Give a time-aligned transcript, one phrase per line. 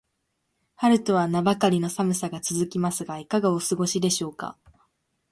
[0.77, 4.57] 春とは名ばかりの寒さが続きますが、いかがお過ごしでしょうか。